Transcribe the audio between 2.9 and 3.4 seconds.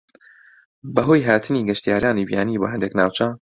ناوچە